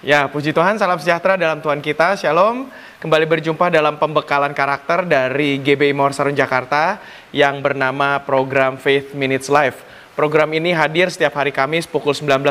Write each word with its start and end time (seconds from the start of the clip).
Ya, 0.00 0.24
puji 0.32 0.56
Tuhan, 0.56 0.80
salam 0.80 0.96
sejahtera 0.96 1.36
dalam 1.36 1.60
Tuhan 1.60 1.84
kita. 1.84 2.16
Shalom. 2.16 2.72
Kembali 3.04 3.28
berjumpa 3.28 3.68
dalam 3.68 4.00
pembekalan 4.00 4.56
karakter 4.56 5.04
dari 5.04 5.60
GBI 5.60 5.92
Mawar 5.92 6.16
Sarun 6.16 6.32
Jakarta 6.32 6.96
yang 7.36 7.60
bernama 7.60 8.16
program 8.24 8.80
Faith 8.80 9.12
Minutes 9.12 9.52
Live. 9.52 9.76
Program 10.16 10.48
ini 10.56 10.72
hadir 10.72 11.12
setiap 11.12 11.36
hari 11.36 11.52
Kamis 11.52 11.84
pukul 11.84 12.16
19.00 12.16 12.48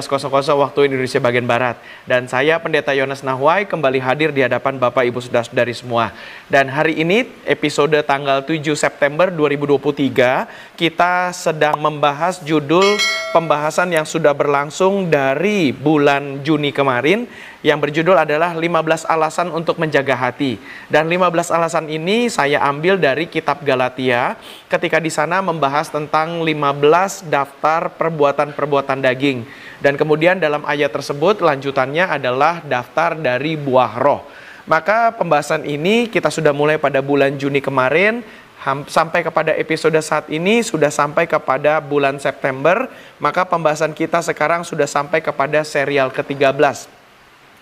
waktu 0.62 0.94
Indonesia 0.94 1.18
bagian 1.18 1.50
Barat. 1.50 1.82
Dan 2.06 2.30
saya 2.30 2.62
Pendeta 2.62 2.94
Yonas 2.94 3.26
Nahwai 3.26 3.66
kembali 3.66 3.98
hadir 3.98 4.30
di 4.30 4.46
hadapan 4.46 4.78
Bapak 4.78 5.10
Ibu 5.10 5.18
Saudara-saudari 5.18 5.74
semua. 5.74 6.14
Dan 6.54 6.70
hari 6.70 7.02
ini 7.02 7.26
episode 7.50 7.98
tanggal 8.06 8.46
7 8.46 8.62
September 8.78 9.34
2023 9.34 10.78
kita 10.78 11.34
sedang 11.34 11.82
membahas 11.82 12.46
judul 12.46 12.94
pembahasan 13.30 13.94
yang 13.94 14.06
sudah 14.06 14.34
berlangsung 14.34 15.08
dari 15.08 15.70
bulan 15.70 16.42
Juni 16.42 16.74
kemarin 16.74 17.30
yang 17.62 17.78
berjudul 17.78 18.18
adalah 18.18 18.56
15 18.58 19.06
alasan 19.06 19.54
untuk 19.54 19.78
menjaga 19.78 20.18
hati. 20.18 20.58
Dan 20.90 21.06
15 21.06 21.54
alasan 21.54 21.86
ini 21.92 22.32
saya 22.32 22.64
ambil 22.66 22.98
dari 22.98 23.30
kitab 23.30 23.62
Galatia 23.62 24.40
ketika 24.72 24.98
di 24.98 25.14
sana 25.14 25.44
membahas 25.46 25.94
tentang 25.94 26.42
15 26.42 27.30
daftar 27.30 27.94
perbuatan-perbuatan 27.94 29.00
daging. 29.06 29.46
Dan 29.80 29.96
kemudian 29.96 30.42
dalam 30.42 30.66
ayat 30.66 30.90
tersebut 30.90 31.40
lanjutannya 31.46 32.10
adalah 32.10 32.66
daftar 32.66 33.14
dari 33.16 33.56
buah 33.56 33.94
roh. 34.02 34.22
Maka 34.70 35.18
pembahasan 35.18 35.66
ini 35.66 36.06
kita 36.06 36.30
sudah 36.30 36.54
mulai 36.54 36.78
pada 36.78 37.02
bulan 37.02 37.34
Juni 37.42 37.58
kemarin 37.58 38.22
sampai 38.92 39.24
kepada 39.24 39.56
episode 39.56 39.96
saat 40.04 40.28
ini 40.28 40.60
sudah 40.60 40.92
sampai 40.92 41.26
kepada 41.26 41.80
bulan 41.80 42.20
September, 42.20 42.92
maka 43.18 43.48
pembahasan 43.48 43.96
kita 43.96 44.20
sekarang 44.20 44.68
sudah 44.68 44.86
sampai 44.86 45.24
kepada 45.24 45.64
serial 45.64 46.12
ke-13. 46.12 46.92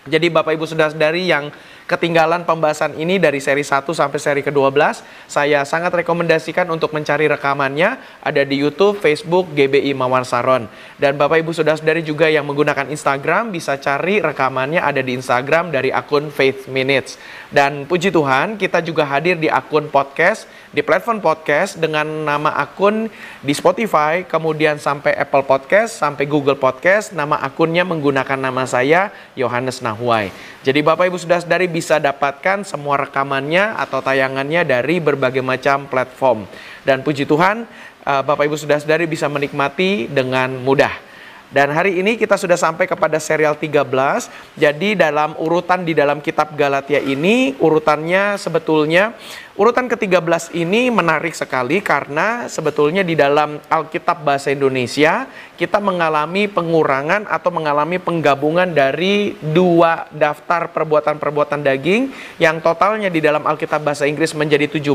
Jadi 0.08 0.26
Bapak 0.32 0.56
Ibu 0.56 0.64
Saudara-saudari 0.66 1.28
yang 1.30 1.54
ketinggalan 1.88 2.44
pembahasan 2.44 2.92
ini 3.00 3.16
dari 3.16 3.40
seri 3.40 3.64
1 3.64 3.88
sampai 3.88 4.18
seri 4.20 4.42
ke-12, 4.44 4.76
saya 5.24 5.64
sangat 5.64 6.04
rekomendasikan 6.04 6.68
untuk 6.68 6.92
mencari 6.92 7.24
rekamannya 7.32 7.96
ada 8.20 8.42
di 8.44 8.60
YouTube, 8.60 9.00
Facebook, 9.00 9.48
GBI 9.56 9.96
Mawar 9.96 10.28
Saron. 10.28 10.68
Dan 11.00 11.16
Bapak 11.16 11.40
Ibu 11.40 11.56
Saudara-saudari 11.56 12.04
juga 12.04 12.28
yang 12.28 12.44
menggunakan 12.44 12.92
Instagram 12.92 13.48
bisa 13.48 13.80
cari 13.80 14.20
rekamannya 14.20 14.84
ada 14.84 15.00
di 15.00 15.16
Instagram 15.16 15.72
dari 15.72 15.88
akun 15.88 16.28
Faith 16.28 16.68
Minutes. 16.68 17.16
Dan 17.48 17.88
puji 17.88 18.12
Tuhan, 18.12 18.60
kita 18.60 18.84
juga 18.84 19.08
hadir 19.08 19.40
di 19.40 19.48
akun 19.48 19.88
podcast, 19.88 20.44
di 20.68 20.84
platform 20.84 21.24
podcast 21.24 21.80
dengan 21.80 22.04
nama 22.04 22.52
akun 22.60 23.08
di 23.40 23.52
Spotify, 23.56 24.28
kemudian 24.28 24.76
sampai 24.76 25.16
Apple 25.16 25.48
Podcast, 25.48 25.96
sampai 25.96 26.28
Google 26.28 26.60
Podcast, 26.60 27.16
nama 27.16 27.40
akunnya 27.40 27.88
menggunakan 27.88 28.36
nama 28.36 28.68
saya 28.68 29.08
Yohanes 29.32 29.80
Nahwai. 29.80 30.28
Jadi 30.60 30.84
Bapak 30.84 31.08
Ibu 31.08 31.16
Saudara-saudari 31.16 31.70
bisa 31.78 32.02
dapatkan 32.02 32.66
semua 32.66 32.98
rekamannya 32.98 33.78
atau 33.78 34.02
tayangannya 34.02 34.66
dari 34.66 34.98
berbagai 34.98 35.46
macam 35.46 35.86
platform. 35.86 36.50
Dan 36.82 37.06
puji 37.06 37.22
Tuhan, 37.22 37.62
eh, 38.02 38.22
Bapak 38.26 38.50
Ibu 38.50 38.58
Saudara-saudari 38.58 39.06
bisa 39.06 39.30
menikmati 39.30 40.10
dengan 40.10 40.58
mudah. 40.58 41.06
Dan 41.48 41.72
hari 41.72 41.96
ini 41.96 42.20
kita 42.20 42.36
sudah 42.36 42.60
sampai 42.60 42.84
kepada 42.84 43.16
serial 43.16 43.56
13. 43.56 44.28
Jadi 44.52 44.92
dalam 44.92 45.32
urutan 45.40 45.80
di 45.80 45.96
dalam 45.96 46.20
kitab 46.20 46.52
Galatia 46.52 47.00
ini 47.00 47.56
urutannya 47.56 48.36
sebetulnya 48.36 49.16
urutan 49.58 49.90
ke-13 49.90 50.54
ini 50.54 50.86
menarik 50.86 51.34
sekali 51.34 51.82
karena 51.82 52.46
sebetulnya 52.46 53.02
di 53.02 53.18
dalam 53.18 53.58
Alkitab 53.66 54.22
bahasa 54.22 54.54
Indonesia 54.54 55.26
kita 55.58 55.82
mengalami 55.82 56.46
pengurangan 56.46 57.26
atau 57.26 57.50
mengalami 57.50 57.98
penggabungan 57.98 58.70
dari 58.70 59.34
dua 59.42 60.06
daftar 60.14 60.70
perbuatan-perbuatan 60.70 61.66
daging 61.66 62.14
yang 62.38 62.62
totalnya 62.62 63.10
di 63.10 63.18
dalam 63.18 63.42
Alkitab 63.42 63.82
bahasa 63.82 64.06
Inggris 64.06 64.30
menjadi 64.38 64.70
17, 64.70 64.94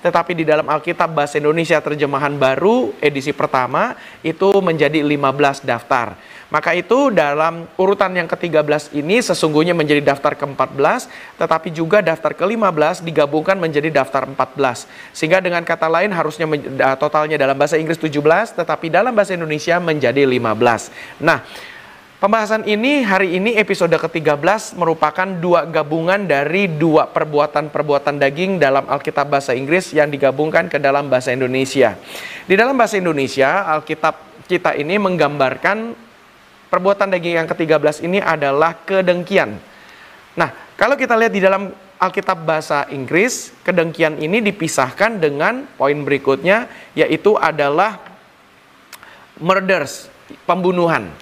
tetapi 0.00 0.32
di 0.32 0.48
dalam 0.48 0.64
Alkitab 0.64 1.12
bahasa 1.12 1.36
Indonesia 1.36 1.76
terjemahan 1.84 2.32
baru 2.40 2.96
edisi 3.04 3.36
pertama 3.36 3.92
itu 4.24 4.48
menjadi 4.64 5.04
15 5.04 5.60
daftar. 5.68 6.16
Maka 6.50 6.74
itu 6.74 7.14
dalam 7.14 7.70
urutan 7.78 8.10
yang 8.10 8.26
ke-13 8.26 8.90
ini 8.98 9.22
sesungguhnya 9.22 9.70
menjadi 9.70 10.02
daftar 10.02 10.34
ke-14, 10.34 11.06
tetapi 11.38 11.70
juga 11.70 12.02
daftar 12.02 12.34
ke-15 12.34 13.06
digabungkan 13.06 13.54
menjadi 13.54 13.89
daftar 13.90 14.24
14. 14.24 14.86
Sehingga 15.12 15.42
dengan 15.42 15.60
kata 15.66 15.90
lain 15.90 16.14
harusnya 16.14 16.46
totalnya 16.96 17.36
dalam 17.36 17.58
bahasa 17.58 17.76
Inggris 17.76 17.98
17, 17.98 18.56
tetapi 18.56 18.88
dalam 18.88 19.12
bahasa 19.12 19.34
Indonesia 19.36 19.76
menjadi 19.82 20.24
15. 20.24 21.20
Nah, 21.20 21.42
Pembahasan 22.20 22.68
ini 22.68 23.00
hari 23.00 23.40
ini 23.40 23.56
episode 23.56 23.96
ke-13 23.96 24.76
merupakan 24.76 25.24
dua 25.24 25.64
gabungan 25.64 26.20
dari 26.28 26.68
dua 26.68 27.08
perbuatan-perbuatan 27.08 28.20
daging 28.20 28.60
dalam 28.60 28.84
Alkitab 28.84 29.32
bahasa 29.32 29.56
Inggris 29.56 29.88
yang 29.96 30.12
digabungkan 30.12 30.68
ke 30.68 30.76
dalam 30.76 31.08
bahasa 31.08 31.32
Indonesia. 31.32 31.96
Di 32.44 32.60
dalam 32.60 32.76
bahasa 32.76 33.00
Indonesia, 33.00 33.64
Alkitab 33.72 34.44
kita 34.44 34.76
ini 34.76 35.00
menggambarkan 35.00 35.96
perbuatan 36.68 37.08
daging 37.08 37.40
yang 37.40 37.48
ke-13 37.48 38.04
ini 38.04 38.20
adalah 38.20 38.76
kedengkian. 38.84 39.56
Nah, 40.36 40.76
kalau 40.76 41.00
kita 41.00 41.16
lihat 41.16 41.32
di 41.32 41.40
dalam 41.40 41.72
Alkitab 42.00 42.48
bahasa 42.48 42.88
Inggris, 42.88 43.52
kedengkian 43.60 44.16
ini 44.16 44.40
dipisahkan 44.40 45.20
dengan 45.20 45.68
poin 45.76 46.00
berikutnya 46.00 46.64
yaitu 46.96 47.36
adalah 47.36 48.00
murders, 49.36 50.08
pembunuhan. 50.48 51.12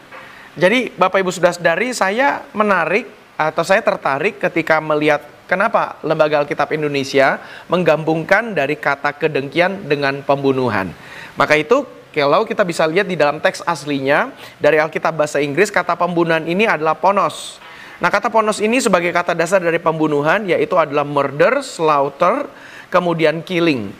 Jadi 0.54 0.94
Bapak 0.94 1.18
Ibu 1.18 1.34
sudah 1.34 1.50
sadari 1.50 1.90
saya 1.90 2.46
menarik 2.54 3.10
atau 3.34 3.66
saya 3.66 3.82
tertarik 3.82 4.38
ketika 4.38 4.78
melihat 4.78 5.26
kenapa 5.50 5.98
Lembaga 6.06 6.46
Alkitab 6.46 6.70
Indonesia 6.70 7.42
menggabungkan 7.66 8.54
dari 8.54 8.78
kata 8.78 9.18
kedengkian 9.18 9.86
dengan 9.86 10.22
pembunuhan. 10.22 10.94
Maka 11.34 11.58
itu 11.58 11.86
kalau 12.14 12.46
kita 12.46 12.62
bisa 12.62 12.86
lihat 12.86 13.06
di 13.06 13.14
dalam 13.14 13.42
teks 13.42 13.62
aslinya 13.66 14.30
dari 14.62 14.78
Alkitab 14.78 15.14
bahasa 15.14 15.42
Inggris 15.42 15.74
kata 15.74 15.98
pembunuhan 15.98 16.46
ini 16.46 16.66
adalah 16.66 16.94
ponos. 16.98 17.62
Nah, 17.98 18.14
kata 18.14 18.30
ponos 18.30 18.62
ini 18.62 18.78
sebagai 18.78 19.10
kata 19.10 19.34
dasar 19.34 19.58
dari 19.58 19.82
pembunuhan 19.82 20.46
yaitu 20.46 20.78
adalah 20.78 21.02
murder, 21.02 21.66
slaughter, 21.66 22.46
kemudian 22.94 23.42
killing. 23.42 23.90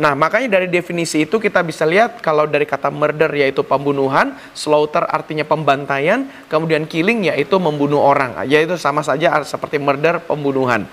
Nah, 0.00 0.16
makanya 0.16 0.56
dari 0.56 0.72
definisi 0.72 1.28
itu 1.28 1.36
kita 1.36 1.60
bisa 1.60 1.84
lihat 1.84 2.24
kalau 2.24 2.48
dari 2.48 2.64
kata 2.64 2.88
murder 2.88 3.28
yaitu 3.36 3.60
pembunuhan, 3.60 4.32
slaughter 4.56 5.04
artinya 5.04 5.44
pembantaian, 5.44 6.24
kemudian 6.48 6.88
killing 6.88 7.28
yaitu 7.28 7.60
membunuh 7.60 8.00
orang. 8.00 8.40
Yaitu 8.48 8.80
sama 8.80 9.04
saja 9.04 9.36
seperti 9.44 9.76
murder, 9.76 10.24
pembunuhan. 10.24 10.88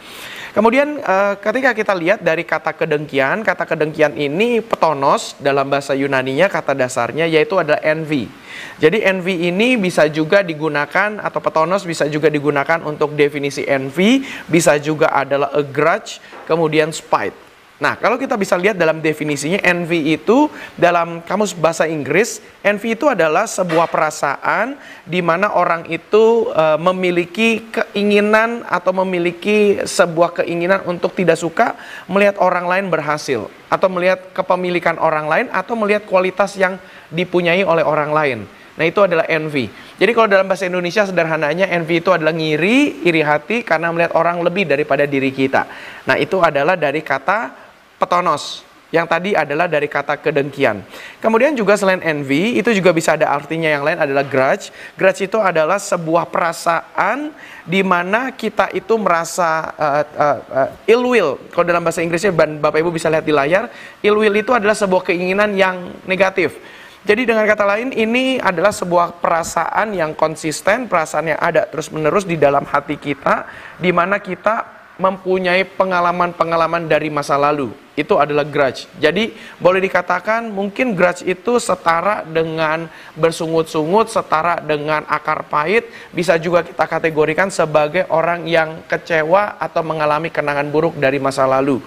Kemudian 0.59 0.99
eh, 0.99 1.33
ketika 1.39 1.71
kita 1.71 1.95
lihat 1.95 2.19
dari 2.19 2.43
kata 2.43 2.75
kedengkian, 2.75 3.47
kata 3.47 3.63
kedengkian 3.63 4.11
ini 4.19 4.59
petonos 4.59 5.39
dalam 5.39 5.71
bahasa 5.71 5.95
Yunaninya 5.95 6.51
kata 6.51 6.75
dasarnya 6.75 7.31
yaitu 7.31 7.55
adalah 7.55 7.79
envy. 7.79 8.27
Jadi 8.75 8.99
envy 9.07 9.47
ini 9.47 9.79
bisa 9.79 10.11
juga 10.11 10.43
digunakan 10.43 11.15
atau 11.23 11.39
petonos 11.39 11.87
bisa 11.87 12.11
juga 12.11 12.27
digunakan 12.27 12.83
untuk 12.83 13.15
definisi 13.15 13.63
envy, 13.63 14.27
bisa 14.51 14.75
juga 14.83 15.15
adalah 15.15 15.47
a 15.55 15.63
grudge, 15.63 16.19
kemudian 16.43 16.91
spite. 16.91 17.48
Nah, 17.79 17.95
kalau 17.95 18.19
kita 18.19 18.35
bisa 18.35 18.59
lihat 18.59 18.75
dalam 18.75 18.99
definisinya, 18.99 19.63
envy 19.63 20.19
itu 20.19 20.51
dalam 20.75 21.23
kamus 21.23 21.55
bahasa 21.55 21.87
Inggris, 21.87 22.43
envy 22.59 22.99
itu 22.99 23.07
adalah 23.07 23.47
sebuah 23.47 23.87
perasaan 23.87 24.75
di 25.07 25.23
mana 25.23 25.55
orang 25.55 25.87
itu 25.87 26.51
e, 26.51 26.75
memiliki 26.75 27.71
keinginan 27.71 28.67
atau 28.67 28.91
memiliki 28.99 29.79
sebuah 29.87 30.43
keinginan 30.43 30.83
untuk 30.91 31.15
tidak 31.15 31.39
suka 31.39 31.79
melihat 32.11 32.35
orang 32.43 32.67
lain 32.67 32.85
berhasil 32.91 33.47
atau 33.71 33.87
melihat 33.87 34.27
kepemilikan 34.35 34.99
orang 34.99 35.31
lain 35.31 35.47
atau 35.47 35.79
melihat 35.79 36.03
kualitas 36.03 36.59
yang 36.59 36.75
dipunyai 37.07 37.63
oleh 37.63 37.87
orang 37.87 38.11
lain. 38.11 38.39
Nah, 38.75 38.83
itu 38.87 38.99
adalah 38.99 39.23
envy. 39.31 39.71
Jadi 39.95 40.11
kalau 40.11 40.27
dalam 40.27 40.51
bahasa 40.51 40.67
Indonesia 40.67 41.07
sederhananya 41.07 41.71
envy 41.71 42.03
itu 42.03 42.11
adalah 42.11 42.35
ngiri, 42.35 43.07
iri 43.07 43.23
hati 43.23 43.63
karena 43.63 43.87
melihat 43.91 44.15
orang 44.19 44.43
lebih 44.43 44.67
daripada 44.67 45.07
diri 45.07 45.31
kita. 45.31 45.63
Nah, 46.03 46.19
itu 46.19 46.39
adalah 46.43 46.75
dari 46.75 47.03
kata 47.03 47.68
petonos 47.99 48.69
yang 48.89 49.05
tadi 49.05 49.37
adalah 49.37 49.69
dari 49.69 49.85
kata 49.85 50.17
kedengkian. 50.17 50.81
Kemudian 51.21 51.53
juga 51.53 51.77
selain 51.77 52.01
envy, 52.01 52.57
itu 52.57 52.73
juga 52.73 52.89
bisa 52.89 53.13
ada 53.13 53.29
artinya 53.29 53.69
yang 53.69 53.85
lain 53.85 54.01
adalah 54.01 54.25
grudge. 54.25 54.73
Grudge 54.97 55.29
itu 55.29 55.37
adalah 55.37 55.77
sebuah 55.77 56.25
perasaan 56.33 57.29
di 57.69 57.85
mana 57.85 58.33
kita 58.33 58.73
itu 58.73 58.97
merasa 58.97 59.69
uh, 59.77 60.03
uh, 60.09 60.37
uh, 60.41 60.69
ill 60.89 61.05
will. 61.05 61.37
Kalau 61.53 61.65
dalam 61.69 61.85
bahasa 61.85 62.01
Inggrisnya, 62.01 62.33
Bapak 62.33 62.81
Ibu 62.81 62.89
bisa 62.89 63.13
lihat 63.13 63.25
di 63.25 63.33
layar, 63.33 63.69
ill 64.01 64.17
will 64.17 64.33
itu 64.33 64.57
adalah 64.57 64.73
sebuah 64.73 65.05
keinginan 65.05 65.53
yang 65.53 65.93
negatif. 66.09 66.57
Jadi 67.05 67.29
dengan 67.29 67.45
kata 67.45 67.63
lain, 67.63 67.93
ini 67.93 68.41
adalah 68.41 68.73
sebuah 68.73 69.21
perasaan 69.21 69.95
yang 69.95 70.17
konsisten, 70.17 70.89
perasaan 70.89 71.31
yang 71.31 71.39
ada 71.39 71.69
terus-menerus 71.69 72.25
di 72.27 72.35
dalam 72.35 72.65
hati 72.65 72.97
kita, 72.99 73.47
di 73.79 73.93
mana 73.93 74.19
kita 74.19 74.78
mempunyai 74.99 75.63
pengalaman-pengalaman 75.63 76.85
dari 76.91 77.07
masa 77.07 77.39
lalu. 77.39 77.71
Itu 77.95 78.19
adalah 78.19 78.43
grudge. 78.43 78.91
Jadi 78.99 79.31
boleh 79.55 79.79
dikatakan 79.79 80.51
mungkin 80.51 80.91
grudge 80.91 81.23
itu 81.23 81.55
setara 81.57 82.27
dengan 82.27 82.91
bersungut-sungut, 83.15 84.11
setara 84.11 84.59
dengan 84.59 85.07
akar 85.07 85.47
pahit, 85.47 85.87
bisa 86.11 86.35
juga 86.35 86.67
kita 86.67 86.83
kategorikan 86.83 87.47
sebagai 87.47 88.03
orang 88.11 88.43
yang 88.43 88.83
kecewa 88.91 89.55
atau 89.55 89.81
mengalami 89.81 90.27
kenangan 90.27 90.67
buruk 90.67 90.99
dari 90.99 91.17
masa 91.17 91.47
lalu. 91.47 91.79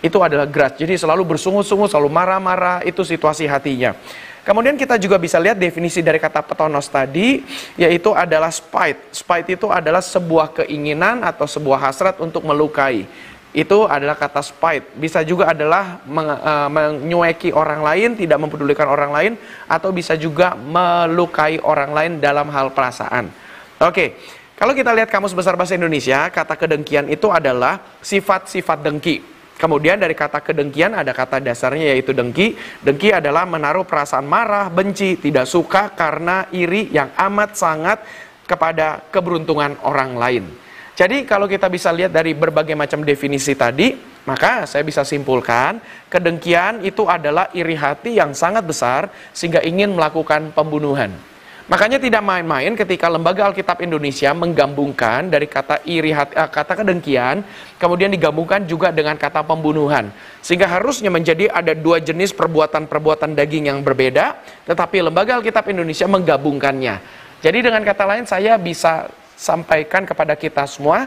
Itu 0.00 0.22
adalah 0.22 0.48
grudge. 0.48 0.80
Jadi 0.80 0.96
selalu 0.96 1.36
bersungut-sungut, 1.36 1.92
selalu 1.92 2.08
marah-marah, 2.08 2.86
itu 2.88 3.04
situasi 3.04 3.44
hatinya. 3.44 3.92
Kemudian 4.40 4.74
kita 4.80 4.96
juga 4.96 5.20
bisa 5.20 5.36
lihat 5.36 5.60
definisi 5.60 6.00
dari 6.00 6.16
kata 6.16 6.40
petonos 6.40 6.88
tadi, 6.88 7.44
yaitu 7.76 8.16
adalah 8.16 8.48
spite. 8.48 9.12
Spite 9.12 9.60
itu 9.60 9.68
adalah 9.68 10.00
sebuah 10.00 10.64
keinginan 10.64 11.20
atau 11.20 11.44
sebuah 11.44 11.90
hasrat 11.90 12.16
untuk 12.24 12.48
melukai. 12.48 13.04
Itu 13.50 13.84
adalah 13.84 14.14
kata 14.14 14.40
spite. 14.40 14.96
Bisa 14.96 15.20
juga 15.26 15.52
adalah 15.52 16.00
eh, 16.06 16.68
menyueki 16.72 17.52
orang 17.52 17.84
lain, 17.84 18.08
tidak 18.16 18.38
mempedulikan 18.40 18.88
orang 18.88 19.10
lain, 19.12 19.32
atau 19.68 19.92
bisa 19.92 20.16
juga 20.16 20.56
melukai 20.56 21.60
orang 21.60 21.90
lain 21.92 22.12
dalam 22.22 22.48
hal 22.48 22.72
perasaan. 22.72 23.28
Oke, 23.80 24.16
kalau 24.60 24.76
kita 24.76 24.92
lihat 24.92 25.08
kamus 25.08 25.32
besar 25.32 25.56
bahasa 25.56 25.72
Indonesia, 25.72 26.28
kata 26.28 26.52
kedengkian 26.52 27.08
itu 27.08 27.32
adalah 27.32 27.80
sifat-sifat 28.04 28.84
dengki. 28.84 29.39
Kemudian 29.60 30.00
dari 30.00 30.16
kata 30.16 30.40
kedengkian 30.40 30.96
ada 30.96 31.12
kata 31.12 31.36
dasarnya 31.36 31.92
yaitu 31.92 32.16
dengki. 32.16 32.56
Dengki 32.80 33.12
adalah 33.12 33.44
menaruh 33.44 33.84
perasaan 33.84 34.24
marah, 34.24 34.72
benci, 34.72 35.20
tidak 35.20 35.44
suka 35.44 35.92
karena 35.92 36.48
iri 36.48 36.88
yang 36.88 37.12
amat 37.12 37.60
sangat 37.60 38.00
kepada 38.48 39.04
keberuntungan 39.12 39.76
orang 39.84 40.16
lain. 40.16 40.44
Jadi 40.96 41.28
kalau 41.28 41.44
kita 41.44 41.68
bisa 41.68 41.92
lihat 41.92 42.12
dari 42.12 42.32
berbagai 42.32 42.72
macam 42.72 43.04
definisi 43.04 43.52
tadi, 43.52 43.92
maka 44.24 44.64
saya 44.64 44.80
bisa 44.80 45.04
simpulkan 45.04 45.80
kedengkian 46.08 46.80
itu 46.80 47.04
adalah 47.04 47.52
iri 47.52 47.76
hati 47.76 48.16
yang 48.16 48.32
sangat 48.32 48.64
besar 48.64 49.12
sehingga 49.36 49.60
ingin 49.60 49.92
melakukan 49.92 50.52
pembunuhan. 50.56 51.12
Makanya 51.70 52.02
tidak 52.02 52.18
main-main 52.26 52.74
ketika 52.74 53.06
Lembaga 53.06 53.46
Alkitab 53.46 53.78
Indonesia 53.78 54.34
menggabungkan 54.34 55.30
dari 55.30 55.46
kata 55.46 55.86
iri 55.86 56.10
hati, 56.10 56.34
uh, 56.34 56.50
kata 56.50 56.82
kedengkian, 56.82 57.46
kemudian 57.78 58.10
digabungkan 58.10 58.66
juga 58.66 58.90
dengan 58.90 59.14
kata 59.14 59.46
pembunuhan. 59.46 60.10
Sehingga 60.42 60.66
harusnya 60.66 61.14
menjadi 61.14 61.46
ada 61.46 61.70
dua 61.70 62.02
jenis 62.02 62.34
perbuatan-perbuatan 62.34 63.38
daging 63.38 63.70
yang 63.70 63.86
berbeda, 63.86 64.42
tetapi 64.66 64.98
Lembaga 64.98 65.38
Alkitab 65.38 65.70
Indonesia 65.70 66.10
menggabungkannya. 66.10 66.94
Jadi 67.38 67.58
dengan 67.62 67.86
kata 67.86 68.02
lain 68.02 68.26
saya 68.26 68.58
bisa 68.58 69.06
sampaikan 69.38 70.02
kepada 70.02 70.34
kita 70.34 70.66
semua 70.66 71.06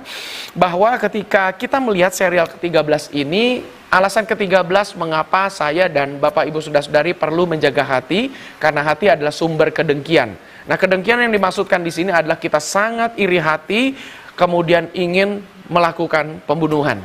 bahwa 0.56 0.96
ketika 0.96 1.52
kita 1.60 1.78
melihat 1.84 2.16
serial 2.16 2.48
ke-13 2.48 3.12
ini 3.12 3.68
alasan 3.92 4.24
ke-13 4.24 4.96
mengapa 4.96 5.52
saya 5.52 5.92
dan 5.92 6.18
Bapak 6.24 6.48
Ibu 6.48 6.64
Saudara-saudari 6.64 7.14
perlu 7.14 7.46
menjaga 7.46 7.84
hati 7.84 8.32
karena 8.64 8.80
hati 8.82 9.12
adalah 9.12 9.36
sumber 9.36 9.70
kedengkian. 9.70 10.53
Nah, 10.64 10.80
kedengkian 10.80 11.20
yang 11.20 11.34
dimaksudkan 11.34 11.84
di 11.84 11.92
sini 11.92 12.12
adalah 12.12 12.40
kita 12.40 12.60
sangat 12.64 13.20
iri 13.20 13.40
hati, 13.40 13.98
kemudian 14.40 14.88
ingin 14.96 15.44
melakukan 15.68 16.40
pembunuhan. 16.48 17.04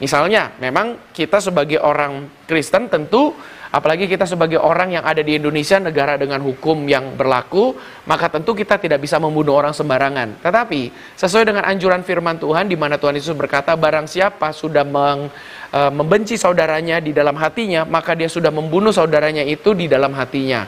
Misalnya, 0.00 0.52
memang 0.60 1.12
kita 1.12 1.40
sebagai 1.40 1.80
orang 1.80 2.28
Kristen 2.48 2.88
tentu 2.88 3.36
apalagi 3.70 4.10
kita 4.10 4.26
sebagai 4.26 4.58
orang 4.58 4.98
yang 4.98 5.04
ada 5.06 5.22
di 5.22 5.38
Indonesia 5.38 5.78
negara 5.78 6.18
dengan 6.18 6.42
hukum 6.42 6.84
yang 6.90 7.14
berlaku, 7.14 7.78
maka 8.06 8.26
tentu 8.26 8.52
kita 8.52 8.76
tidak 8.82 8.98
bisa 8.98 9.16
membunuh 9.22 9.54
orang 9.54 9.70
sembarangan. 9.70 10.42
Tetapi 10.42 10.90
sesuai 11.14 11.46
dengan 11.46 11.64
anjuran 11.64 12.02
firman 12.02 12.36
Tuhan 12.36 12.66
di 12.66 12.74
mana 12.74 12.98
Tuhan 12.98 13.16
Yesus 13.16 13.34
berkata 13.38 13.78
barang 13.78 14.10
siapa 14.10 14.50
sudah 14.50 14.82
meng, 14.82 15.30
e, 15.70 15.80
membenci 15.94 16.34
saudaranya 16.36 16.98
di 17.00 17.14
dalam 17.14 17.38
hatinya, 17.38 17.86
maka 17.86 18.18
dia 18.18 18.26
sudah 18.26 18.50
membunuh 18.50 18.90
saudaranya 18.90 19.46
itu 19.46 19.72
di 19.72 19.86
dalam 19.86 20.12
hatinya. 20.12 20.66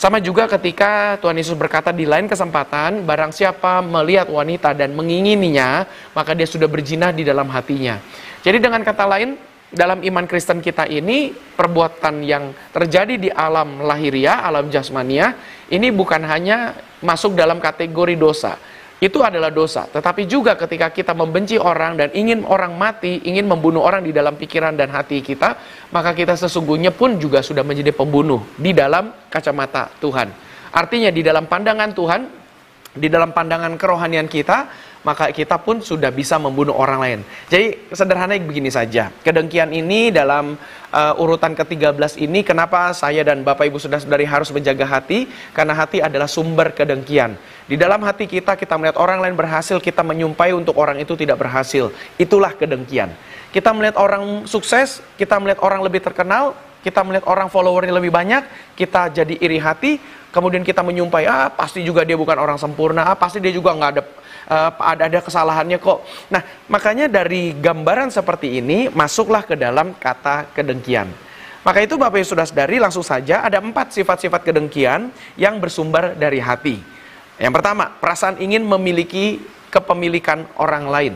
Sama 0.00 0.16
juga 0.16 0.48
ketika 0.48 1.20
Tuhan 1.20 1.36
Yesus 1.36 1.52
berkata 1.56 1.92
di 1.92 2.08
lain 2.08 2.24
kesempatan, 2.24 3.04
barang 3.04 3.36
siapa 3.36 3.84
melihat 3.84 4.32
wanita 4.32 4.72
dan 4.72 4.96
mengingininya, 4.96 5.84
maka 6.16 6.32
dia 6.32 6.48
sudah 6.48 6.64
berjinah 6.72 7.12
di 7.12 7.20
dalam 7.20 7.52
hatinya. 7.52 8.00
Jadi 8.40 8.64
dengan 8.64 8.80
kata 8.80 9.04
lain, 9.04 9.36
dalam 9.70 10.00
iman 10.00 10.24
Kristen 10.24 10.64
kita 10.64 10.88
ini, 10.88 11.30
perbuatan 11.30 12.26
yang 12.26 12.56
terjadi 12.74 13.14
di 13.20 13.28
alam 13.28 13.84
lahiria, 13.84 14.40
alam 14.40 14.72
jasmania, 14.72 15.36
ini 15.68 15.92
bukan 15.92 16.24
hanya 16.24 16.74
masuk 17.04 17.38
dalam 17.38 17.62
kategori 17.62 18.16
dosa, 18.18 18.58
itu 19.00 19.18
adalah 19.24 19.48
dosa. 19.48 19.88
Tetapi 19.88 20.28
juga 20.28 20.54
ketika 20.60 20.92
kita 20.92 21.16
membenci 21.16 21.56
orang 21.56 21.96
dan 21.96 22.12
ingin 22.12 22.44
orang 22.44 22.76
mati, 22.76 23.24
ingin 23.24 23.48
membunuh 23.48 23.80
orang 23.80 24.04
di 24.04 24.12
dalam 24.12 24.36
pikiran 24.36 24.76
dan 24.76 24.92
hati 24.92 25.24
kita, 25.24 25.56
maka 25.88 26.12
kita 26.12 26.36
sesungguhnya 26.36 26.92
pun 26.92 27.16
juga 27.16 27.40
sudah 27.40 27.64
menjadi 27.64 27.96
pembunuh 27.96 28.44
di 28.60 28.76
dalam 28.76 29.08
kacamata 29.32 29.88
Tuhan. 30.04 30.28
Artinya 30.70 31.08
di 31.08 31.24
dalam 31.24 31.48
pandangan 31.48 31.90
Tuhan, 31.96 32.20
di 32.92 33.08
dalam 33.08 33.32
pandangan 33.32 33.72
kerohanian 33.80 34.28
kita, 34.28 34.68
maka 35.00 35.32
kita 35.32 35.56
pun 35.56 35.80
sudah 35.80 36.12
bisa 36.12 36.36
membunuh 36.36 36.76
orang 36.76 37.00
lain. 37.00 37.20
Jadi 37.48 37.88
sederhananya 37.88 38.44
begini 38.44 38.68
saja. 38.68 39.08
Kedengkian 39.24 39.72
ini 39.72 40.12
dalam 40.12 40.60
uh, 40.92 41.14
urutan 41.16 41.56
ke-13 41.56 42.20
ini 42.20 42.44
kenapa 42.44 42.92
saya 42.92 43.24
dan 43.24 43.40
Bapak 43.40 43.64
Ibu 43.64 43.80
Saudara-saudari 43.80 44.28
harus 44.28 44.52
menjaga 44.52 44.84
hati? 44.84 45.24
Karena 45.56 45.72
hati 45.72 46.04
adalah 46.04 46.28
sumber 46.28 46.76
kedengkian. 46.76 47.40
Di 47.70 47.78
dalam 47.78 48.02
hati 48.02 48.26
kita 48.26 48.58
kita 48.58 48.74
melihat 48.74 48.98
orang 48.98 49.22
lain 49.22 49.38
berhasil, 49.38 49.78
kita 49.78 50.02
menyumpai 50.02 50.50
untuk 50.50 50.74
orang 50.74 50.98
itu 50.98 51.14
tidak 51.14 51.38
berhasil. 51.38 51.94
Itulah 52.18 52.50
kedengkian. 52.58 53.14
Kita 53.54 53.70
melihat 53.70 53.94
orang 53.94 54.42
sukses, 54.50 54.98
kita 55.14 55.38
melihat 55.38 55.62
orang 55.62 55.78
lebih 55.86 56.02
terkenal, 56.02 56.58
kita 56.82 57.06
melihat 57.06 57.30
orang 57.30 57.46
followernya 57.46 57.94
lebih 57.94 58.10
banyak, 58.10 58.42
kita 58.74 59.14
jadi 59.14 59.38
iri 59.38 59.62
hati, 59.62 60.02
kemudian 60.34 60.66
kita 60.66 60.82
menyumpai, 60.82 61.30
ah 61.30 61.46
pasti 61.46 61.86
juga 61.86 62.02
dia 62.02 62.18
bukan 62.18 62.42
orang 62.42 62.58
sempurna, 62.58 63.06
ah 63.06 63.14
pasti 63.14 63.38
dia 63.38 63.54
juga 63.54 63.70
nggak 63.70 63.90
ada 63.94 64.02
uh, 64.50 64.70
ada 64.82 65.02
ada 65.06 65.18
kesalahannya 65.22 65.78
kok. 65.78 66.02
Nah, 66.34 66.42
makanya 66.66 67.06
dari 67.06 67.54
gambaran 67.54 68.10
seperti 68.10 68.58
ini 68.58 68.90
masuklah 68.90 69.46
ke 69.46 69.54
dalam 69.54 69.94
kata 69.94 70.50
kedengkian. 70.50 71.06
Maka 71.62 71.86
itu 71.86 71.94
Bapak 71.94 72.18
Ibu 72.18 72.26
sudah 72.34 72.48
sadari 72.48 72.82
langsung 72.82 73.06
saja 73.06 73.46
ada 73.46 73.62
empat 73.62 73.94
sifat-sifat 73.94 74.42
kedengkian 74.42 75.14
yang 75.38 75.62
bersumber 75.62 76.18
dari 76.18 76.42
hati. 76.42 76.99
Yang 77.40 77.52
pertama, 77.56 77.88
perasaan 77.96 78.36
ingin 78.36 78.60
memiliki 78.62 79.40
kepemilikan 79.72 80.44
orang 80.60 80.84
lain. 80.92 81.14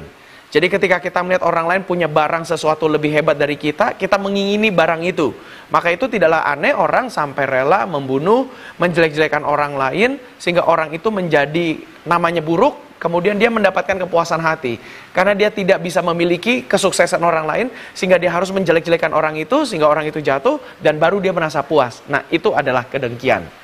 Jadi 0.49 0.71
ketika 0.71 1.03
kita 1.03 1.19
melihat 1.27 1.43
orang 1.43 1.67
lain 1.67 1.83
punya 1.83 2.07
barang 2.07 2.47
sesuatu 2.47 2.87
lebih 2.87 3.11
hebat 3.11 3.35
dari 3.35 3.59
kita, 3.59 3.99
kita 3.99 4.17
mengingini 4.23 4.71
barang 4.71 5.03
itu. 5.03 5.35
Maka 5.69 5.91
itu 5.91 6.07
tidaklah 6.07 6.47
aneh 6.47 6.71
orang 6.71 7.11
sampai 7.11 7.43
rela 7.43 7.83
membunuh, 7.91 8.47
menjelek-jelekan 8.79 9.43
orang 9.43 9.75
lain, 9.75 10.23
sehingga 10.39 10.63
orang 10.63 10.95
itu 10.95 11.11
menjadi 11.11 11.83
namanya 12.07 12.39
buruk, 12.39 12.95
kemudian 13.03 13.35
dia 13.35 13.51
mendapatkan 13.51 14.07
kepuasan 14.07 14.41
hati 14.41 14.81
karena 15.11 15.35
dia 15.37 15.51
tidak 15.53 15.83
bisa 15.83 16.01
memiliki 16.01 16.65
kesuksesan 16.65 17.21
orang 17.21 17.45
lain 17.45 17.67
sehingga 17.93 18.17
dia 18.17 18.33
harus 18.33 18.49
menjelek-jelekan 18.55 19.13
orang 19.13 19.37
itu 19.37 19.69
sehingga 19.69 19.91
orang 19.91 20.09
itu 20.09 20.25
jatuh 20.25 20.63
dan 20.81 20.97
baru 20.97 21.19
dia 21.19 21.35
merasa 21.35 21.61
puas. 21.61 22.01
Nah, 22.09 22.25
itu 22.33 22.55
adalah 22.55 22.87
kedengkian. 22.89 23.64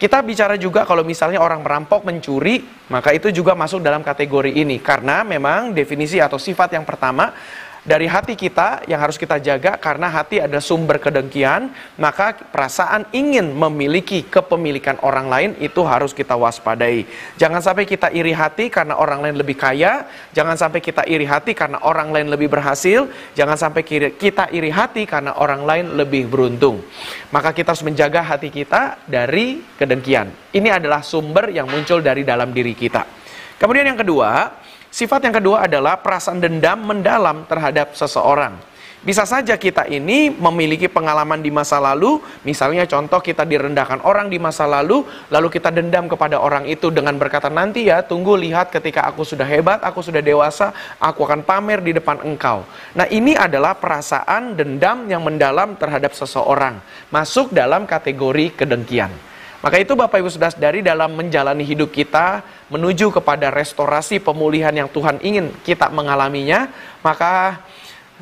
Kita 0.00 0.24
bicara 0.24 0.56
juga 0.56 0.88
kalau 0.88 1.04
misalnya 1.04 1.44
orang 1.44 1.60
merampok 1.60 2.08
mencuri, 2.08 2.64
maka 2.88 3.12
itu 3.12 3.28
juga 3.28 3.52
masuk 3.52 3.84
dalam 3.84 4.00
kategori 4.00 4.48
ini. 4.48 4.80
Karena 4.80 5.20
memang 5.20 5.76
definisi 5.76 6.16
atau 6.16 6.40
sifat 6.40 6.72
yang 6.72 6.88
pertama 6.88 7.36
dari 7.80 8.04
hati 8.04 8.36
kita 8.36 8.84
yang 8.84 9.00
harus 9.00 9.16
kita 9.16 9.40
jaga 9.40 9.80
karena 9.80 10.12
hati 10.12 10.36
ada 10.36 10.60
sumber 10.60 11.00
kedengkian, 11.00 11.72
maka 11.96 12.36
perasaan 12.36 13.08
ingin 13.08 13.56
memiliki 13.56 14.20
kepemilikan 14.28 15.00
orang 15.00 15.32
lain 15.32 15.50
itu 15.64 15.80
harus 15.80 16.12
kita 16.12 16.36
waspadai. 16.36 17.08
Jangan 17.40 17.64
sampai 17.64 17.88
kita 17.88 18.12
iri 18.12 18.36
hati 18.36 18.68
karena 18.68 19.00
orang 19.00 19.24
lain 19.24 19.40
lebih 19.40 19.56
kaya, 19.56 20.04
jangan 20.36 20.60
sampai 20.60 20.84
kita 20.84 21.08
iri 21.08 21.24
hati 21.24 21.56
karena 21.56 21.80
orang 21.80 22.12
lain 22.12 22.28
lebih 22.28 22.52
berhasil, 22.52 23.08
jangan 23.32 23.56
sampai 23.56 23.80
kita 24.12 24.52
iri 24.52 24.68
hati 24.68 25.08
karena 25.08 25.40
orang 25.40 25.64
lain 25.64 25.96
lebih 25.96 26.28
beruntung. 26.28 26.84
Maka 27.32 27.56
kita 27.56 27.72
harus 27.72 27.86
menjaga 27.86 28.20
hati 28.20 28.52
kita 28.52 29.00
dari 29.08 29.64
kedengkian. 29.80 30.52
Ini 30.52 30.76
adalah 30.76 31.00
sumber 31.00 31.48
yang 31.48 31.64
muncul 31.64 32.04
dari 32.04 32.28
dalam 32.28 32.52
diri 32.52 32.76
kita. 32.76 33.20
Kemudian 33.60 33.92
yang 33.92 34.00
kedua, 34.00 34.59
Sifat 34.90 35.22
yang 35.22 35.38
kedua 35.38 35.70
adalah 35.70 36.02
perasaan 36.02 36.42
dendam 36.42 36.82
mendalam 36.82 37.46
terhadap 37.46 37.94
seseorang. 37.94 38.58
Bisa 39.00 39.24
saja 39.24 39.56
kita 39.56 39.88
ini 39.88 40.28
memiliki 40.28 40.84
pengalaman 40.84 41.40
di 41.40 41.48
masa 41.48 41.80
lalu, 41.80 42.20
misalnya 42.44 42.84
contoh 42.84 43.16
kita 43.24 43.48
direndahkan 43.48 44.04
orang 44.04 44.28
di 44.28 44.36
masa 44.36 44.68
lalu, 44.68 45.08
lalu 45.32 45.48
kita 45.48 45.72
dendam 45.72 46.04
kepada 46.04 46.36
orang 46.36 46.68
itu 46.68 46.92
dengan 46.92 47.16
berkata 47.16 47.48
nanti 47.48 47.88
ya, 47.88 48.04
tunggu 48.04 48.36
lihat 48.36 48.68
ketika 48.68 49.08
aku 49.08 49.24
sudah 49.24 49.48
hebat, 49.48 49.80
aku 49.80 50.04
sudah 50.04 50.20
dewasa, 50.20 50.76
aku 51.00 51.24
akan 51.24 51.40
pamer 51.48 51.80
di 51.80 51.96
depan 51.96 52.20
engkau. 52.20 52.68
Nah 52.92 53.08
ini 53.08 53.32
adalah 53.32 53.72
perasaan 53.72 54.52
dendam 54.52 55.08
yang 55.08 55.24
mendalam 55.24 55.80
terhadap 55.80 56.12
seseorang, 56.12 56.76
masuk 57.08 57.56
dalam 57.56 57.88
kategori 57.88 58.52
kedengkian. 58.52 59.29
Maka 59.60 59.76
itu 59.76 59.92
Bapak 59.92 60.24
Ibu 60.24 60.32
Saudara 60.32 60.56
dari 60.56 60.80
dalam 60.80 61.12
menjalani 61.12 61.60
hidup 61.68 61.92
kita 61.92 62.40
menuju 62.72 63.12
kepada 63.12 63.52
restorasi 63.52 64.16
pemulihan 64.16 64.72
yang 64.72 64.88
Tuhan 64.88 65.20
ingin 65.20 65.52
kita 65.60 65.92
mengalaminya, 65.92 66.72
maka 67.04 67.60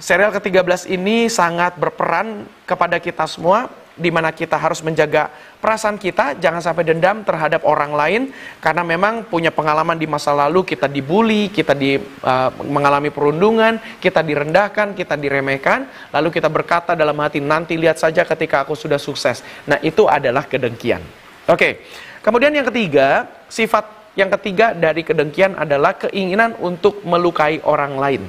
serial 0.02 0.34
ke-13 0.34 0.90
ini 0.90 1.30
sangat 1.30 1.78
berperan 1.78 2.42
kepada 2.66 2.98
kita 2.98 3.22
semua 3.30 3.70
di 3.98 4.14
mana 4.14 4.30
kita 4.30 4.54
harus 4.54 4.78
menjaga 4.82 5.26
perasaan 5.58 5.98
kita 5.98 6.38
jangan 6.38 6.62
sampai 6.62 6.86
dendam 6.86 7.26
terhadap 7.26 7.66
orang 7.66 7.90
lain 7.94 8.22
karena 8.62 8.86
memang 8.86 9.26
punya 9.26 9.50
pengalaman 9.50 9.98
di 9.98 10.06
masa 10.06 10.30
lalu 10.30 10.62
kita 10.62 10.86
dibully, 10.86 11.50
kita 11.50 11.74
di 11.74 11.98
uh, 11.98 12.50
mengalami 12.62 13.10
perundungan, 13.10 13.82
kita 13.98 14.22
direndahkan, 14.22 14.94
kita 14.94 15.18
diremehkan, 15.18 15.90
lalu 16.14 16.30
kita 16.30 16.46
berkata 16.46 16.94
dalam 16.94 17.18
hati 17.18 17.42
nanti 17.42 17.74
lihat 17.74 17.98
saja 17.98 18.22
ketika 18.22 18.62
aku 18.62 18.78
sudah 18.78 19.02
sukses. 19.02 19.42
Nah, 19.66 19.82
itu 19.82 20.06
adalah 20.06 20.46
kedengkian. 20.46 21.27
Oke. 21.48 21.82
Kemudian 22.20 22.52
yang 22.52 22.68
ketiga, 22.68 23.24
sifat 23.48 24.12
yang 24.12 24.28
ketiga 24.36 24.76
dari 24.76 25.06
kedengkian 25.06 25.56
adalah 25.56 25.96
keinginan 25.96 26.58
untuk 26.60 27.00
melukai 27.06 27.62
orang 27.64 27.94
lain. 27.96 28.22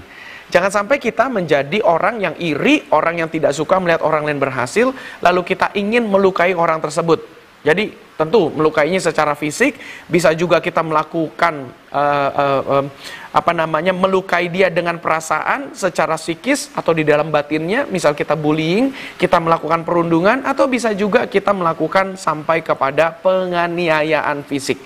Jangan 0.49 0.71
sampai 0.73 0.97
kita 0.97 1.29
menjadi 1.29 1.81
orang 1.85 2.21
yang 2.21 2.33
iri, 2.41 2.89
orang 2.89 3.21
yang 3.21 3.29
tidak 3.29 3.53
suka 3.53 3.77
melihat 3.77 4.01
orang 4.01 4.25
lain 4.25 4.41
berhasil, 4.41 4.89
lalu 5.21 5.41
kita 5.45 5.69
ingin 5.77 6.09
melukai 6.09 6.57
orang 6.57 6.81
tersebut. 6.81 7.38
Jadi 7.59 7.91
tentu 8.19 8.51
melukainya 8.51 8.99
secara 8.99 9.31
fisik, 9.35 9.79
bisa 10.11 10.35
juga 10.35 10.59
kita 10.59 10.83
melakukan 10.83 11.71
uh, 11.91 12.31
uh, 12.31 12.61
uh, 12.67 12.85
apa 13.31 13.51
namanya 13.55 13.95
melukai 13.95 14.51
dia 14.51 14.67
dengan 14.67 14.99
perasaan 14.99 15.71
secara 15.71 16.19
psikis 16.19 16.67
atau 16.75 16.91
di 16.91 17.07
dalam 17.07 17.31
batinnya, 17.31 17.87
misal 17.87 18.11
kita 18.15 18.35
bullying, 18.35 18.91
kita 19.15 19.39
melakukan 19.39 19.87
perundungan, 19.87 20.43
atau 20.43 20.67
bisa 20.67 20.91
juga 20.91 21.31
kita 21.31 21.55
melakukan 21.55 22.19
sampai 22.19 22.59
kepada 22.59 23.15
penganiayaan 23.23 24.43
fisik. 24.43 24.83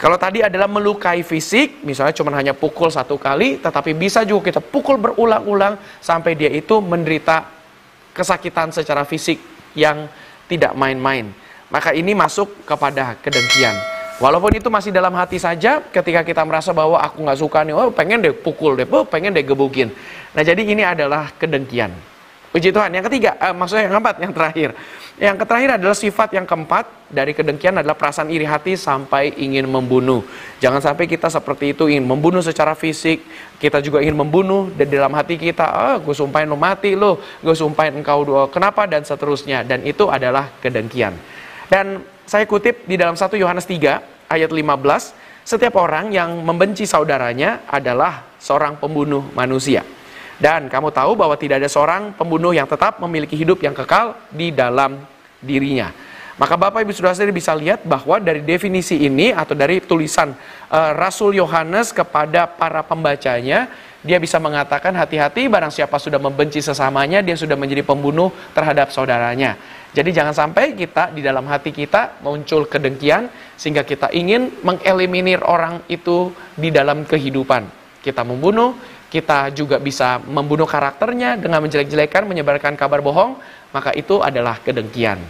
Kalau 0.00 0.16
tadi 0.16 0.40
adalah 0.40 0.64
melukai 0.64 1.20
fisik, 1.20 1.84
misalnya 1.84 2.16
cuma 2.16 2.32
hanya 2.32 2.56
pukul 2.56 2.88
satu 2.88 3.20
kali, 3.20 3.60
tetapi 3.60 3.92
bisa 3.92 4.24
juga 4.24 4.48
kita 4.48 4.64
pukul 4.64 4.96
berulang-ulang 4.96 5.76
sampai 6.00 6.32
dia 6.32 6.48
itu 6.48 6.80
menderita 6.80 7.44
kesakitan 8.16 8.72
secara 8.72 9.04
fisik 9.04 9.36
yang 9.76 10.08
tidak 10.48 10.72
main-main. 10.72 11.28
Maka 11.70 11.94
ini 11.94 12.12
masuk 12.12 12.66
kepada 12.66 13.14
kedengkian. 13.22 13.74
Walaupun 14.20 14.52
itu 14.52 14.68
masih 14.68 14.92
dalam 14.92 15.16
hati 15.16 15.40
saja, 15.40 15.80
ketika 15.80 16.20
kita 16.20 16.44
merasa 16.44 16.76
bahwa 16.76 17.00
aku 17.00 17.24
nggak 17.24 17.40
suka 17.40 17.64
nih, 17.64 17.72
oh 17.72 17.88
pengen 17.88 18.20
deh 18.20 18.36
pukul 18.36 18.76
deh, 18.76 18.84
oh 18.84 19.08
pengen 19.08 19.32
deh 19.32 19.40
gebukin. 19.40 19.88
Nah 20.36 20.42
jadi 20.44 20.60
ini 20.60 20.84
adalah 20.84 21.32
kedengkian. 21.40 21.88
Puji 22.50 22.74
Tuhan. 22.74 22.90
Yang 22.90 23.06
ketiga, 23.06 23.38
eh, 23.38 23.54
maksudnya 23.54 23.86
yang 23.86 23.94
keempat, 23.94 24.14
yang 24.18 24.32
terakhir. 24.34 24.68
Yang 25.22 25.36
terakhir 25.46 25.70
adalah 25.78 25.96
sifat 25.96 26.28
yang 26.34 26.46
keempat 26.50 26.84
dari 27.06 27.30
kedengkian 27.30 27.78
adalah 27.78 27.94
perasaan 27.94 28.26
iri 28.26 28.42
hati 28.42 28.74
sampai 28.74 29.38
ingin 29.38 29.70
membunuh. 29.70 30.26
Jangan 30.58 30.82
sampai 30.82 31.06
kita 31.06 31.30
seperti 31.30 31.78
itu 31.78 31.86
ingin 31.86 32.02
membunuh 32.02 32.42
secara 32.42 32.74
fisik, 32.74 33.22
kita 33.62 33.78
juga 33.78 34.02
ingin 34.02 34.18
membunuh 34.18 34.66
dan 34.74 34.90
dalam 34.90 35.14
hati 35.14 35.38
kita, 35.38 35.62
ah 35.62 35.96
gue 36.02 36.10
sumpahin 36.10 36.50
lo 36.50 36.58
mati 36.58 36.98
lo, 36.98 37.22
gue 37.38 37.54
sumpahin 37.54 38.02
engkau 38.02 38.26
kenapa 38.50 38.88
dan 38.90 39.06
seterusnya. 39.06 39.62
Dan 39.62 39.86
itu 39.86 40.10
adalah 40.10 40.50
kedengkian. 40.58 41.14
Dan 41.70 42.02
saya 42.26 42.50
kutip 42.50 42.82
di 42.90 42.98
dalam 42.98 43.14
1 43.14 43.30
Yohanes 43.38 43.62
3 43.62 44.26
ayat 44.26 44.50
15, 44.50 45.46
setiap 45.46 45.78
orang 45.78 46.10
yang 46.10 46.42
membenci 46.42 46.82
saudaranya 46.82 47.62
adalah 47.70 48.26
seorang 48.42 48.74
pembunuh 48.82 49.30
manusia. 49.38 49.86
Dan 50.40 50.66
kamu 50.66 50.90
tahu 50.90 51.14
bahwa 51.14 51.38
tidak 51.38 51.62
ada 51.62 51.70
seorang 51.70 52.16
pembunuh 52.18 52.50
yang 52.50 52.66
tetap 52.66 52.98
memiliki 52.98 53.38
hidup 53.38 53.62
yang 53.62 53.76
kekal 53.76 54.18
di 54.34 54.50
dalam 54.50 54.98
dirinya. 55.38 55.94
Maka 56.40 56.56
Bapak 56.56 56.80
Ibu 56.88 56.96
Saudara 56.96 57.12
sendiri 57.12 57.36
bisa 57.36 57.52
lihat 57.52 57.84
bahwa 57.84 58.16
dari 58.16 58.40
definisi 58.40 58.96
ini 58.96 59.28
atau 59.28 59.52
dari 59.52 59.76
tulisan 59.84 60.32
uh, 60.72 60.96
Rasul 60.96 61.36
Yohanes 61.36 61.92
kepada 61.92 62.48
para 62.48 62.80
pembacanya, 62.80 63.68
dia 64.00 64.16
bisa 64.16 64.40
mengatakan 64.40 64.96
hati-hati 64.96 65.52
barang 65.52 65.68
siapa 65.68 66.00
sudah 66.00 66.16
membenci 66.16 66.64
sesamanya, 66.64 67.20
dia 67.20 67.36
sudah 67.36 67.60
menjadi 67.60 67.84
pembunuh 67.84 68.32
terhadap 68.56 68.88
saudaranya. 68.88 69.60
Jadi 69.92 70.16
jangan 70.16 70.32
sampai 70.32 70.72
kita 70.72 71.12
di 71.12 71.20
dalam 71.20 71.44
hati 71.44 71.76
kita 71.76 72.24
muncul 72.24 72.64
kedengkian 72.64 73.28
sehingga 73.60 73.84
kita 73.84 74.08
ingin 74.08 74.64
mengeliminir 74.64 75.44
orang 75.44 75.84
itu 75.92 76.32
di 76.56 76.72
dalam 76.72 77.04
kehidupan. 77.04 77.68
Kita 78.00 78.24
membunuh, 78.24 78.80
kita 79.12 79.52
juga 79.52 79.76
bisa 79.76 80.16
membunuh 80.24 80.64
karakternya 80.64 81.36
dengan 81.36 81.60
menjelek-jelekan, 81.60 82.24
menyebarkan 82.24 82.80
kabar 82.80 83.04
bohong, 83.04 83.36
maka 83.76 83.92
itu 83.92 84.24
adalah 84.24 84.56
kedengkian. 84.56 85.20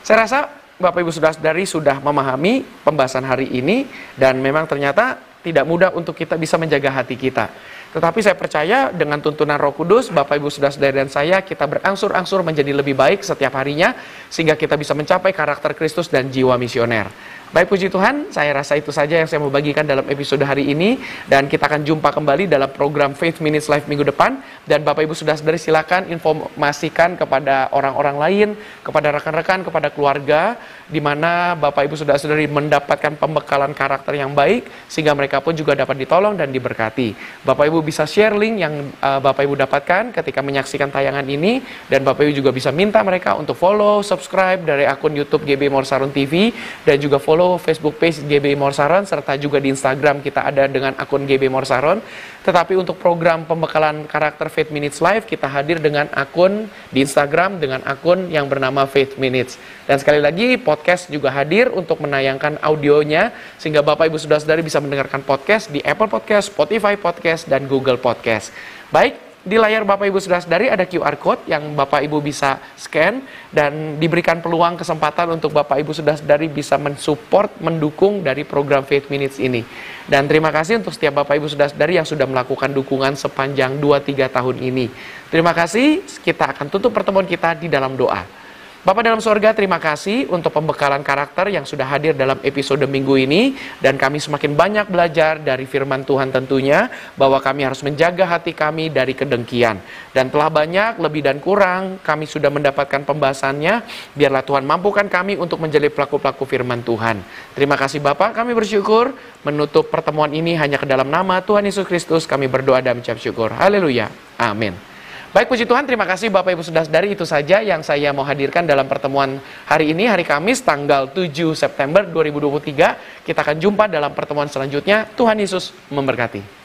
Saya 0.00 0.24
rasa 0.24 0.38
Bapak 0.80 1.04
Ibu 1.04 1.12
Saudara-saudari 1.12 1.68
sudah 1.68 2.00
memahami 2.00 2.64
pembahasan 2.80 3.28
hari 3.28 3.52
ini 3.52 3.84
dan 4.16 4.40
memang 4.40 4.64
ternyata 4.64 5.20
tidak 5.44 5.64
mudah 5.68 5.92
untuk 5.92 6.16
kita 6.16 6.40
bisa 6.40 6.56
menjaga 6.56 6.88
hati 6.88 7.16
kita. 7.16 7.52
Tetapi 7.90 8.22
saya 8.22 8.36
percaya 8.38 8.78
dengan 8.94 9.18
tuntunan 9.18 9.58
Roh 9.58 9.74
Kudus, 9.74 10.14
Bapak 10.14 10.38
Ibu 10.38 10.48
Saudara-saudari 10.48 11.04
dan 11.04 11.10
saya, 11.10 11.42
kita 11.42 11.66
berangsur-angsur 11.66 12.40
menjadi 12.46 12.70
lebih 12.70 12.94
baik 12.94 13.26
setiap 13.26 13.58
harinya 13.58 13.92
sehingga 14.30 14.54
kita 14.54 14.78
bisa 14.78 14.94
mencapai 14.94 15.34
karakter 15.34 15.74
Kristus 15.74 16.06
dan 16.06 16.30
jiwa 16.30 16.54
misioner. 16.54 17.10
Baik 17.50 17.66
puji 17.66 17.90
Tuhan, 17.90 18.30
saya 18.30 18.54
rasa 18.54 18.78
itu 18.78 18.94
saja 18.94 19.18
yang 19.18 19.26
saya 19.26 19.42
mau 19.42 19.50
bagikan 19.50 19.82
dalam 19.82 20.06
episode 20.06 20.38
hari 20.46 20.70
ini. 20.70 21.02
Dan 21.26 21.50
kita 21.50 21.66
akan 21.66 21.82
jumpa 21.82 22.14
kembali 22.14 22.46
dalam 22.46 22.70
program 22.70 23.10
Faith 23.10 23.42
Minutes 23.42 23.66
Live 23.66 23.90
minggu 23.90 24.06
depan. 24.06 24.38
Dan 24.62 24.86
Bapak 24.86 25.02
Ibu 25.02 25.18
sudah 25.18 25.34
saudari 25.34 25.58
silakan 25.58 26.06
informasikan 26.14 27.18
kepada 27.18 27.66
orang-orang 27.74 28.16
lain, 28.22 28.48
kepada 28.86 29.10
rekan-rekan, 29.10 29.66
kepada 29.66 29.90
keluarga 29.90 30.62
di 30.86 31.02
mana 31.02 31.58
Bapak 31.58 31.90
Ibu 31.90 31.98
sudah 31.98 32.22
saudari 32.22 32.46
mendapatkan 32.46 33.18
pembekalan 33.18 33.74
karakter 33.74 34.14
yang 34.14 34.30
baik 34.30 34.70
sehingga 34.86 35.10
mereka 35.18 35.42
pun 35.42 35.50
juga 35.50 35.74
dapat 35.74 36.06
ditolong 36.06 36.38
dan 36.38 36.54
diberkati. 36.54 37.18
Bapak 37.42 37.66
Ibu 37.66 37.82
bisa 37.82 38.06
share 38.06 38.38
link 38.38 38.62
yang 38.62 38.94
uh, 39.02 39.18
Bapak 39.18 39.42
Ibu 39.42 39.58
dapatkan 39.58 40.14
ketika 40.14 40.38
menyaksikan 40.38 40.94
tayangan 40.94 41.26
ini. 41.26 41.66
Dan 41.90 42.06
Bapak 42.06 42.30
Ibu 42.30 42.46
juga 42.46 42.54
bisa 42.54 42.70
minta 42.70 43.02
mereka 43.02 43.34
untuk 43.34 43.58
follow, 43.58 44.06
subscribe 44.06 44.62
dari 44.62 44.86
akun 44.86 45.18
YouTube 45.18 45.42
GB 45.42 45.66
Morsarun 45.66 46.14
TV 46.14 46.54
dan 46.86 46.94
juga 47.02 47.18
follow 47.18 47.39
follow 47.40 47.56
Facebook 47.56 47.96
page 47.96 48.20
GB 48.28 48.52
Morsaron 48.52 49.08
serta 49.08 49.32
juga 49.40 49.56
di 49.56 49.72
Instagram 49.72 50.20
kita 50.20 50.44
ada 50.44 50.68
dengan 50.68 50.92
akun 51.00 51.24
GB 51.24 51.48
Morsaron. 51.48 52.04
Tetapi 52.44 52.76
untuk 52.76 53.00
program 53.00 53.48
pembekalan 53.48 54.04
karakter 54.04 54.52
Faith 54.52 54.68
Minutes 54.68 55.00
Live 55.00 55.24
kita 55.24 55.48
hadir 55.48 55.80
dengan 55.80 56.12
akun 56.12 56.68
di 56.92 57.00
Instagram 57.00 57.56
dengan 57.56 57.80
akun 57.88 58.28
yang 58.28 58.44
bernama 58.44 58.84
Faith 58.84 59.16
Minutes. 59.16 59.56
Dan 59.88 59.96
sekali 59.96 60.20
lagi 60.20 60.60
podcast 60.60 61.08
juga 61.08 61.32
hadir 61.32 61.72
untuk 61.72 62.04
menayangkan 62.04 62.60
audionya 62.60 63.32
sehingga 63.56 63.80
Bapak 63.80 64.12
Ibu 64.12 64.20
Saudara-saudari 64.20 64.60
bisa 64.60 64.76
mendengarkan 64.76 65.24
podcast 65.24 65.72
di 65.72 65.80
Apple 65.80 66.12
Podcast, 66.12 66.52
Spotify 66.52 67.00
Podcast 67.00 67.48
dan 67.48 67.64
Google 67.64 67.96
Podcast. 67.96 68.52
Baik, 68.92 69.29
di 69.40 69.56
layar 69.56 69.88
Bapak 69.88 70.04
Ibu 70.04 70.20
sudah 70.20 70.44
sadari 70.44 70.68
ada 70.68 70.84
QR 70.84 71.16
code 71.16 71.48
yang 71.48 71.72
Bapak 71.72 72.04
Ibu 72.04 72.20
bisa 72.20 72.60
scan 72.76 73.24
dan 73.48 73.96
diberikan 73.96 74.44
peluang 74.44 74.76
kesempatan 74.76 75.32
untuk 75.32 75.56
Bapak 75.56 75.80
Ibu 75.80 75.96
sudah 75.96 76.20
sadari 76.20 76.52
bisa 76.52 76.76
mensupport, 76.76 77.48
mendukung 77.64 78.20
dari 78.20 78.44
program 78.44 78.84
Faith 78.84 79.08
Minutes 79.08 79.40
ini. 79.40 79.64
Dan 80.04 80.28
terima 80.28 80.52
kasih 80.52 80.84
untuk 80.84 80.92
setiap 80.92 81.24
Bapak 81.24 81.40
Ibu 81.40 81.48
sudah 81.48 81.72
sadari 81.72 81.96
yang 81.96 82.04
sudah 82.04 82.28
melakukan 82.28 82.68
dukungan 82.68 83.16
sepanjang 83.16 83.80
2-3 83.80 84.28
tahun 84.28 84.56
ini. 84.60 84.92
Terima 85.32 85.56
kasih, 85.56 86.04
kita 86.20 86.52
akan 86.52 86.68
tutup 86.68 86.92
pertemuan 86.92 87.24
kita 87.24 87.56
di 87.56 87.72
dalam 87.72 87.96
doa. 87.96 88.39
Bapak 88.80 89.04
dalam 89.04 89.20
sorga, 89.20 89.52
terima 89.52 89.76
kasih 89.76 90.24
untuk 90.32 90.56
pembekalan 90.56 91.04
karakter 91.04 91.52
yang 91.52 91.68
sudah 91.68 91.84
hadir 91.84 92.16
dalam 92.16 92.40
episode 92.40 92.80
minggu 92.88 93.12
ini. 93.28 93.52
Dan 93.76 94.00
kami 94.00 94.16
semakin 94.16 94.56
banyak 94.56 94.88
belajar 94.88 95.36
dari 95.36 95.68
firman 95.68 96.00
Tuhan 96.00 96.32
tentunya, 96.32 96.88
bahwa 97.12 97.36
kami 97.44 97.68
harus 97.68 97.84
menjaga 97.84 98.24
hati 98.24 98.56
kami 98.56 98.88
dari 98.88 99.12
kedengkian. 99.12 99.84
Dan 100.16 100.32
telah 100.32 100.48
banyak, 100.48 100.96
lebih 100.96 101.20
dan 101.20 101.44
kurang, 101.44 102.00
kami 102.00 102.24
sudah 102.24 102.48
mendapatkan 102.48 103.04
pembahasannya. 103.04 103.84
Biarlah 104.16 104.48
Tuhan 104.48 104.64
mampukan 104.64 105.12
kami 105.12 105.36
untuk 105.36 105.60
menjadi 105.60 105.92
pelaku-pelaku 105.92 106.48
firman 106.48 106.80
Tuhan. 106.80 107.20
Terima 107.52 107.76
kasih 107.76 108.00
Bapak, 108.00 108.32
kami 108.32 108.56
bersyukur 108.56 109.12
menutup 109.44 109.92
pertemuan 109.92 110.32
ini 110.32 110.56
hanya 110.56 110.80
ke 110.80 110.88
dalam 110.88 111.12
nama 111.12 111.44
Tuhan 111.44 111.68
Yesus 111.68 111.84
Kristus. 111.84 112.24
Kami 112.24 112.48
berdoa 112.48 112.80
dan 112.80 112.96
mengucap 112.96 113.20
syukur. 113.20 113.52
Haleluya. 113.52 114.08
Amin. 114.40 114.89
Baik 115.30 115.46
puji 115.46 115.62
Tuhan, 115.62 115.86
terima 115.86 116.02
kasih 116.10 116.26
Bapak 116.26 116.58
Ibu 116.58 116.66
sudah 116.66 116.82
dari 116.90 117.14
itu 117.14 117.22
saja 117.22 117.62
yang 117.62 117.86
saya 117.86 118.10
mau 118.10 118.26
hadirkan 118.26 118.66
dalam 118.66 118.90
pertemuan 118.90 119.38
hari 119.62 119.94
ini, 119.94 120.10
hari 120.10 120.26
Kamis 120.26 120.58
tanggal 120.58 121.06
7 121.06 121.54
September 121.54 122.02
2023. 122.02 123.22
Kita 123.22 123.38
akan 123.38 123.62
jumpa 123.62 123.86
dalam 123.86 124.10
pertemuan 124.10 124.50
selanjutnya. 124.50 125.06
Tuhan 125.14 125.38
Yesus 125.38 125.70
memberkati. 125.86 126.59